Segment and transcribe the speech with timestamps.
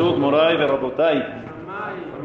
[0.00, 1.22] Bereshut Moray de Rabotay.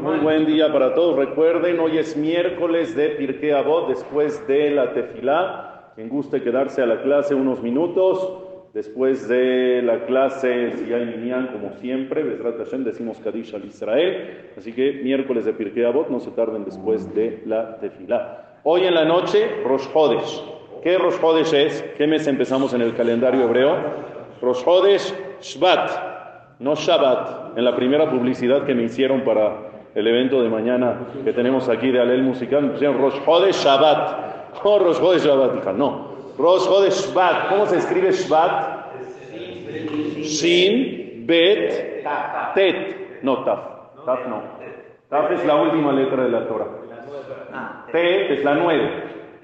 [0.00, 1.16] Muy buen día para todos.
[1.16, 5.92] Recuerden, hoy es miércoles de Pirkei Avot, después de la tefilá.
[5.94, 8.32] Quien guste quedarse a la clase unos minutos.
[8.72, 14.52] Después de la clase, si hay minyan, como siempre, Besrat Hashem, decimos Kadish al Israel.
[14.56, 18.60] Así que miércoles de Pirkei Avot, no se tarden después de la tefilá.
[18.64, 20.42] Hoy en la noche, Rosh Hodesh.
[20.82, 21.82] ¿Qué Rosh Hodesh es?
[21.98, 23.76] ¿Qué mes empezamos en el calendario hebreo?
[24.40, 25.90] Rosh Hodesh Shvat,
[26.58, 27.45] no Shabbat.
[27.56, 29.56] En la primera publicidad que me hicieron para
[29.94, 33.14] el evento de mañana que tenemos aquí de Alel Musical, me pusieron Rosh
[33.52, 34.62] Shabbat.
[34.62, 36.34] Oh, Rosh Hodesh Shabbat, hija, no.
[36.36, 37.48] Rosh Hodesh Shvat.
[37.48, 38.76] ¿Cómo se escribe Shvat?
[40.20, 42.04] Shin, Bet,
[42.54, 43.22] Tet.
[43.22, 43.60] No, Taf.
[44.04, 44.42] Taf no.
[45.08, 46.66] Taf es la última letra de la Torah.
[47.90, 48.90] Tet es la nueve.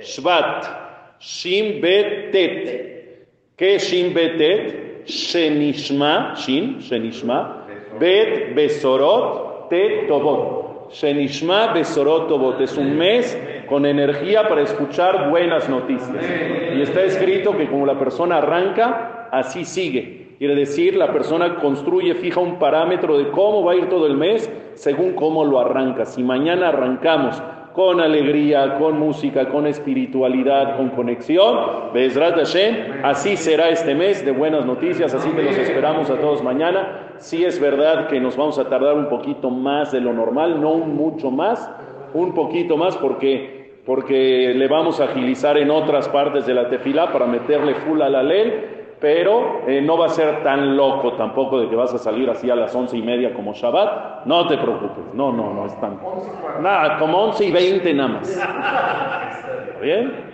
[0.00, 1.18] Shvat.
[1.18, 3.26] Shin, Bet, Tet.
[3.56, 5.06] ¿Qué es Shin, Bet, Tet?
[5.06, 7.61] Shenishma, Shin, Shenishma.
[8.02, 10.90] Bet, Besorot, Tet, Tobot.
[10.90, 12.60] Shenishma, Besorot, Tobot.
[12.60, 16.24] Es un mes con energía para escuchar buenas noticias.
[16.76, 20.34] Y está escrito que como la persona arranca, así sigue.
[20.36, 24.16] Quiere decir, la persona construye, fija un parámetro de cómo va a ir todo el
[24.16, 26.04] mes según cómo lo arranca.
[26.04, 27.40] Si mañana arrancamos
[27.72, 34.32] con alegría, con música, con espiritualidad, con conexión, Bezrat Hashem, así será este mes de
[34.32, 37.14] buenas noticias, así que los esperamos a todos mañana.
[37.18, 40.74] Sí es verdad que nos vamos a tardar un poquito más de lo normal, no
[40.74, 41.70] mucho más,
[42.12, 47.10] un poquito más porque, porque le vamos a agilizar en otras partes de la tefilá
[47.10, 51.58] para meterle full a la ley, pero eh, no va a ser tan loco tampoco
[51.58, 54.26] de que vas a salir así a las once y media como Shabbat.
[54.26, 55.98] No te preocupes, no, no, no es tan.
[56.60, 58.28] Nada, como once y veinte nada más.
[58.30, 60.32] ¿Está bien?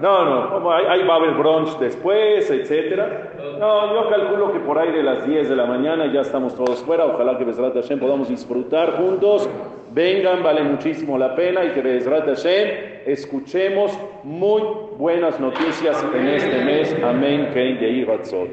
[0.00, 3.32] No, no, ahí, ahí, va a haber brunch después, etcétera.
[3.58, 6.82] No, yo calculo que por ahí de las 10 de la mañana ya estamos todos
[6.84, 7.04] fuera.
[7.04, 9.48] Ojalá que Besrat Hashem podamos disfrutar juntos.
[9.92, 12.68] Vengan, vale muchísimo la pena y que Besrat Hashem
[13.04, 14.62] escuchemos muy
[14.96, 16.96] buenas noticias en este mes.
[17.04, 17.50] Amén.
[17.52, 18.48] Kein Yehi Ratzot.